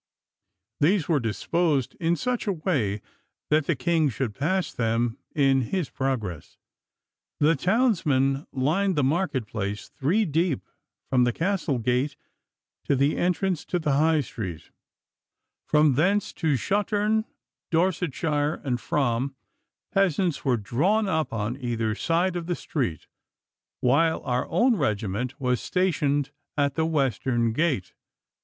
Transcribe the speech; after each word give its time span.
These 0.79 1.07
were 1.07 1.19
disposed 1.19 1.95
in 1.99 2.15
such 2.15 2.47
a 2.47 2.53
way 2.53 3.03
that 3.51 3.67
the 3.67 3.75
King 3.75 4.09
should 4.09 4.33
pass 4.33 4.73
them 4.73 5.19
in 5.35 5.61
his 5.61 5.91
progress. 5.91 6.57
The 7.39 7.55
townsmen 7.55 8.47
lined 8.51 8.95
the 8.95 9.03
market 9.03 9.45
place 9.45 9.89
three 9.89 10.25
deep 10.25 10.65
from 11.07 11.23
the 11.23 11.31
Castle 11.31 11.77
gate 11.77 12.15
to 12.85 12.95
the 12.95 13.15
entrance 13.15 13.63
to 13.65 13.77
the 13.77 13.91
High 13.91 14.21
Street; 14.21 14.71
from 15.67 15.93
thence 15.93 16.33
to 16.33 16.55
Shuttern, 16.57 17.25
Dorsetshire, 17.69 18.55
and 18.63 18.81
Frome 18.81 19.35
peasants 19.93 20.43
were 20.43 20.57
drawn 20.57 21.07
up 21.07 21.31
on 21.31 21.57
either 21.57 21.93
side 21.93 22.35
of 22.35 22.47
the 22.47 22.55
street; 22.55 23.05
while 23.81 24.23
our 24.23 24.47
own 24.47 24.77
regiment 24.77 25.39
was 25.39 25.61
stationed 25.61 26.31
at 26.57 26.73
the 26.73 26.87
western 26.87 27.53
gate. 27.53 27.93